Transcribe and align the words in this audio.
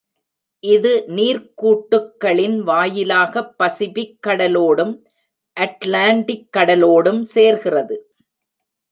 இது 0.63 1.03
நீர்க் 1.07 1.51
கூட்டுக்களின் 1.55 2.55
வாயிலாகப் 2.59 3.51
பசிபிக்கடலோடும் 3.59 4.93
அட்லாண்டிக் 5.57 6.49
கடலோடும் 6.57 7.21
சேர்கிறது. 7.35 7.97